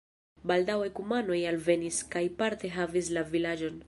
[0.51, 3.79] Baldaŭe kumanoj alvenis kaj parte havis la vilaĝon.